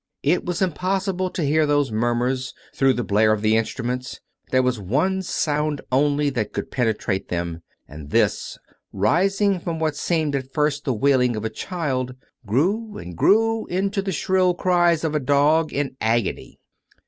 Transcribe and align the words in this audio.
It 0.23 0.43
was 0.43 0.63
impossible 0.63 1.29
to 1.29 1.43
hear 1.43 1.67
those 1.67 1.91
murmurs, 1.91 2.55
through 2.73 2.93
the 2.93 3.03
blare 3.03 3.31
of 3.33 3.43
the 3.43 3.55
instruments; 3.55 4.19
there 4.49 4.63
was 4.63 4.79
one 4.79 5.21
sound 5.21 5.79
only 5.91 6.31
that 6.31 6.53
could 6.53 6.71
penetrate 6.71 7.27
them; 7.27 7.61
and 7.87 8.09
this, 8.09 8.57
rising 8.91 9.59
from 9.59 9.77
what 9.77 9.95
seemed 9.95 10.35
at 10.35 10.51
first 10.51 10.85
the 10.85 10.93
wailing 10.95 11.35
of 11.35 11.45
a 11.45 11.51
child, 11.51 12.15
grew 12.47 12.97
and 12.97 13.15
grew 13.15 13.67
into 13.67 14.01
the 14.01 14.11
shrill 14.11 14.55
cries 14.55 15.03
of 15.03 15.13
a 15.13 15.19
dog 15.19 15.71
in 15.71 15.95
agony. 16.01 16.57